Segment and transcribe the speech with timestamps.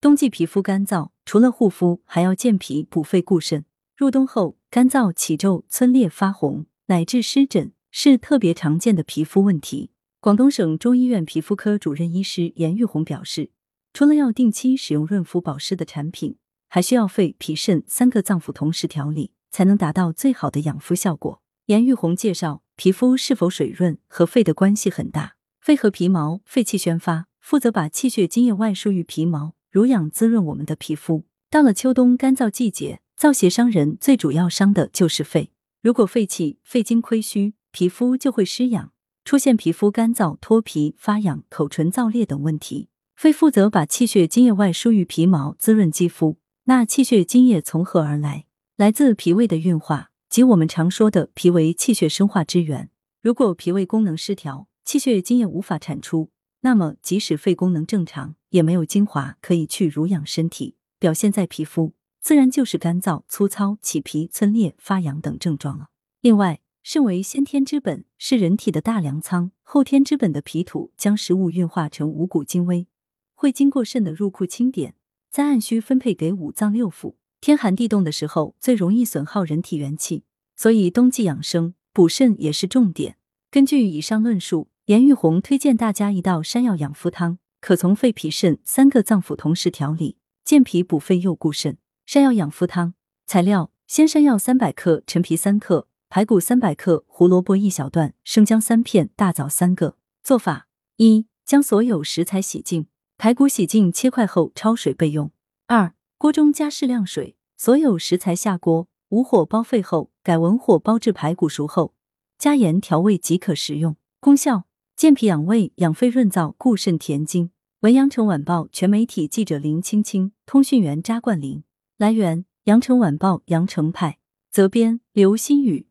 [0.00, 3.66] 冬季皮肤干燥，除了护肤，还要健脾补肺固肾。
[3.94, 9.90] 入冬后，干燥起皱、皴裂、发红，乃至湿疹，是特别常见的皮肤问题。
[10.18, 13.50] 广东省中医院皮肤科主任医师严玉红表示，
[13.92, 16.38] 除了要定期使用润肤保湿的产品，
[16.70, 21.42] 还需要肺、脾、肾三个脏腑同时调理，才能达到最好的养肤效果。
[21.66, 25.36] 严玉红介绍，皮肤是否水润和肺的关系很大。
[25.60, 31.24] 肺和皮毛，肺气宣发，负责把气血津液外输于皮毛，濡养滋润我们的皮肤。
[31.48, 35.50] 到了秋冬干燥季节，燥邪伤人，最主要伤的就是肺。
[35.80, 38.92] 如果肺气、肺经亏虚，皮肤就会失养，
[39.24, 42.88] 出现皮肤干燥、脱皮、发痒、口唇燥裂等问题。
[43.14, 46.38] 肺负责把气血津液外输于皮毛，滋润肌肤。
[46.64, 48.46] 那气血津液从何而来？
[48.76, 52.90] 来自脾胃的运化，即我们常说的脾为气血生化之源。
[53.22, 56.30] 如果脾胃功能失调，气血津液无法产出，
[56.62, 65.88] 那么即使肺功能正常，也没有精华可以去濡养身体，表现在皮肤，自然就是干燥、粗糙、起皮、皴裂、发痒等症状了。
[66.20, 72.86] 另外，肾为先天之本，是人体的大粮仓，后天之本的脾土将食物运化成五谷精微，
[73.34, 74.94] 会经过肾的入库清点。
[75.30, 77.14] 再按需分配给五脏六腑。
[77.40, 80.24] 天寒地冻的时候，最容易损耗人体元气，
[80.56, 83.16] 所以冬季养生补肾也是重点。
[83.50, 91.78] 根据以上论述，严玉红推荐大家一道山药养肤汤，可从肺、脾、肾三个脏腑同时调理，健脾补肺又固肾。
[92.06, 99.96] 山药养肤汤材料：鲜山药三百克，陈皮三克，排骨三百克，胡萝卜一小段，生姜三片，大枣三个。
[100.24, 102.88] 做法：一、将所有食材洗净。
[103.16, 105.30] 排骨洗净切块后焯水备用。
[105.68, 111.94] 二、锅中加适量水，所有食材下锅，武火煲沸后，改文火煲至排骨熟后，
[112.36, 113.94] 加盐调味即可食用。
[114.18, 114.64] 功效：
[115.00, 117.52] 健脾养胃、养肺润燥、固肾填精。
[117.80, 121.64] 文阳城晚报全媒体记者林青青，通讯员扎冠林。
[121.96, 124.18] 来源：阳城晚报阳城派。
[124.50, 125.86] 责编：刘新宇。